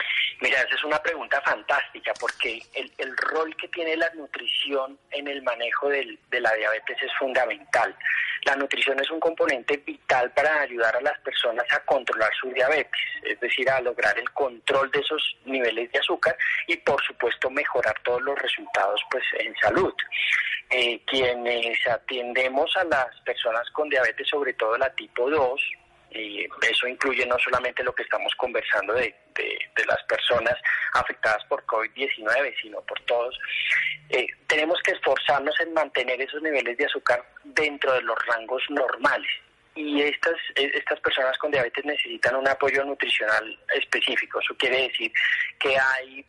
[0.41, 5.27] Mira, esa es una pregunta fantástica porque el, el rol que tiene la nutrición en
[5.27, 7.95] el manejo del, de la diabetes es fundamental.
[8.43, 13.01] La nutrición es un componente vital para ayudar a las personas a controlar su diabetes,
[13.23, 17.95] es decir, a lograr el control de esos niveles de azúcar y por supuesto mejorar
[18.03, 19.93] todos los resultados pues en salud.
[20.69, 25.61] Eh, quienes atendemos a las personas con diabetes, sobre todo la tipo 2,
[26.11, 29.54] y eso incluye no solamente lo que estamos conversando de, de,
[29.85, 30.55] las personas
[30.93, 33.37] afectadas por COVID-19, sino por todos.
[34.09, 39.29] Eh, tenemos que esforzarnos en mantener esos niveles de azúcar dentro de los rangos normales.
[39.75, 44.39] Y estas, eh, estas personas con diabetes necesitan un apoyo nutricional específico.
[44.39, 45.11] Eso quiere decir
[45.59, 46.25] que hay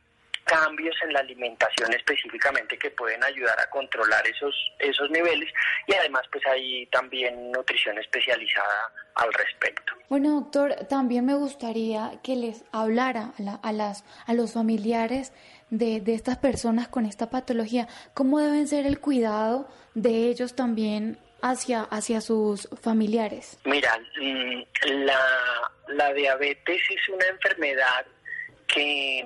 [0.46, 5.52] cambios en la alimentación específicamente que pueden ayudar a controlar esos esos niveles
[5.86, 9.92] y además pues hay también nutrición especializada al respecto.
[10.08, 13.32] Bueno, doctor, también me gustaría que les hablara
[13.62, 15.32] a, las a los familiares
[15.70, 21.18] de, de estas personas con esta patología, cómo deben ser el cuidado de ellos también
[21.42, 23.58] hacia, hacia sus familiares?
[23.64, 24.62] Mira, mm,
[25.04, 25.20] la,
[25.88, 28.06] la diabetes es una enfermedad
[28.66, 29.24] que,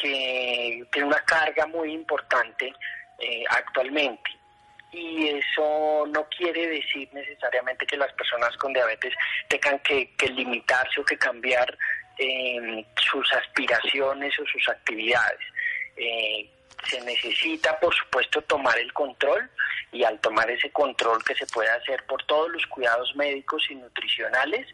[0.00, 2.72] que tiene una carga muy importante
[3.18, 4.30] eh, actualmente.
[4.92, 9.12] Y eso no quiere decir necesariamente que las personas con diabetes
[9.48, 11.76] tengan que, limitarse o que cambiar
[12.16, 15.40] eh, sus aspiraciones o sus actividades.
[15.96, 16.48] Eh,
[16.88, 19.50] se necesita, por supuesto, tomar el control
[19.92, 23.74] y al tomar ese control que se puede hacer por todos los cuidados médicos y
[23.74, 24.66] nutricionales,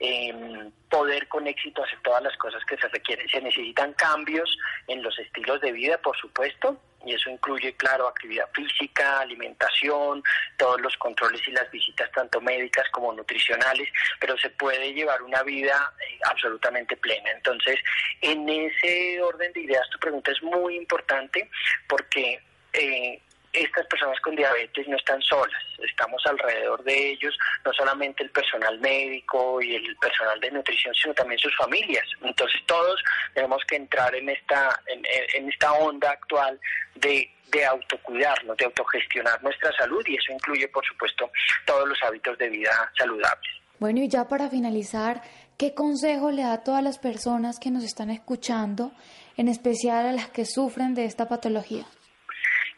[0.00, 3.28] eh, poder con éxito hacer todas las cosas que se requieren.
[3.28, 8.48] Se necesitan cambios en los estilos de vida, por supuesto, y eso incluye, claro, actividad
[8.52, 10.22] física, alimentación,
[10.56, 13.88] todos los controles y las visitas tanto médicas como nutricionales,
[14.20, 17.30] pero se puede llevar una vida eh, absolutamente plena.
[17.30, 17.78] Entonces,
[18.20, 21.48] en ese orden de ideas, tu pregunta es muy importante
[21.88, 22.40] porque
[22.72, 23.20] eh,
[23.52, 28.78] estas personas con diabetes no están solas, estamos alrededor de ellos, no solamente el personal
[28.80, 32.04] médico y el personal de nutrición, sino también sus familias.
[32.22, 33.02] Entonces todos
[33.34, 36.58] tenemos que entrar en esta, en, esta onda actual
[36.94, 41.30] de, de autocuidarnos, de autogestionar nuestra salud y eso incluye, por supuesto,
[41.66, 43.52] todos los hábitos de vida saludables.
[43.78, 45.22] Bueno, y ya para finalizar,
[45.58, 48.92] ¿qué consejo le da a todas las personas que nos están escuchando,
[49.36, 51.84] en especial a las que sufren de esta patología?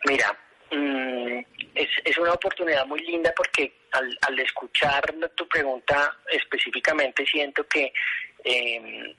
[0.06, 0.36] Mira,
[0.76, 1.38] mm,
[1.74, 7.92] es, es, una oportunidad muy linda porque al, al escuchar tu pregunta específicamente siento que
[8.44, 9.16] eh,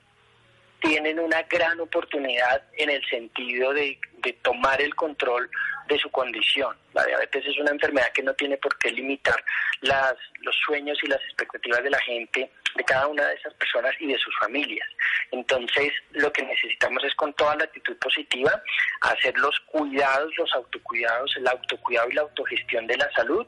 [0.80, 5.50] tienen una gran oportunidad en el sentido de, de, tomar el control
[5.88, 6.76] de su condición.
[6.94, 9.42] La diabetes es una enfermedad que no tiene por qué limitar
[9.80, 13.94] las, los sueños y las expectativas de la gente, de cada una de esas personas
[14.00, 14.88] y de sus familias.
[15.30, 18.62] Entonces, lo que necesitamos es con toda la actitud positiva
[19.00, 23.46] hacer los cuidados, los autocuidados, el autocuidado y la autogestión de la salud,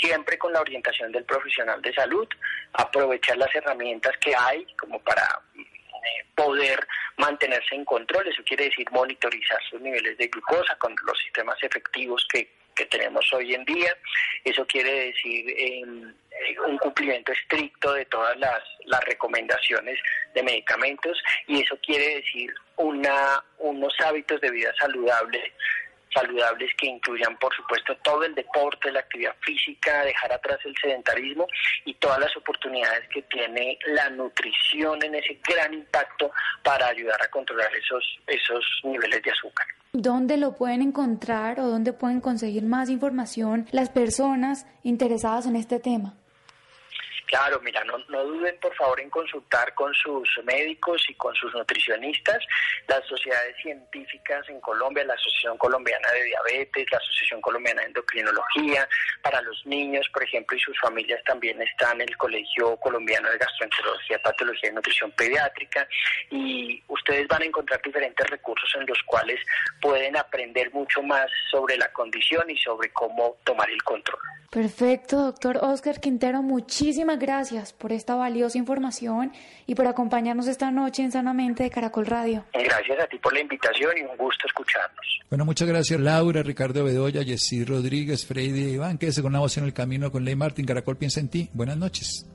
[0.00, 2.28] siempre con la orientación del profesional de salud,
[2.72, 5.40] aprovechar las herramientas que hay como para
[6.34, 6.86] poder
[7.16, 8.26] mantenerse en control.
[8.28, 13.32] Eso quiere decir monitorizar sus niveles de glucosa con los sistemas efectivos que, que tenemos
[13.32, 13.96] hoy en día.
[14.44, 15.82] Eso quiere decir eh,
[16.66, 19.98] un cumplimiento estricto de todas las, las recomendaciones
[20.34, 25.52] de medicamentos y eso quiere decir una, unos hábitos de vida saludable
[26.20, 31.46] saludables que incluyan, por supuesto, todo el deporte, la actividad física, dejar atrás el sedentarismo
[31.84, 36.30] y todas las oportunidades que tiene la nutrición en ese gran impacto
[36.62, 39.66] para ayudar a controlar esos, esos niveles de azúcar.
[39.92, 45.80] ¿Dónde lo pueden encontrar o dónde pueden conseguir más información las personas interesadas en este
[45.80, 46.14] tema?
[47.28, 51.52] Claro, mira, no, no duden por favor en consultar con sus médicos y con sus
[51.52, 52.38] nutricionistas,
[52.86, 58.88] las sociedades científicas en Colombia, la Asociación Colombiana de Diabetes, la Asociación Colombiana de Endocrinología,
[59.22, 64.22] para los niños, por ejemplo, y sus familias también están el Colegio Colombiano de Gastroenterología,
[64.22, 65.86] Patología y Nutrición Pediátrica,
[66.30, 69.38] y ustedes van a encontrar diferentes recursos en los cuales
[69.82, 74.18] pueden aprender mucho más sobre la condición y sobre cómo tomar el control.
[74.50, 79.32] Perfecto, doctor Oscar Quintero, muchísimas gracias por esta valiosa información
[79.66, 82.44] y por acompañarnos esta noche en Sanamente de Caracol Radio.
[82.52, 85.20] Gracias a ti por la invitación y un gusto escucharnos.
[85.28, 89.64] Bueno, muchas gracias Laura, Ricardo Bedoya, Jessy Rodríguez, Freddy Iván, que con una voz en
[89.64, 90.66] el camino con Ley Martín.
[90.66, 91.50] Caracol piensa en ti.
[91.52, 92.26] Buenas noches.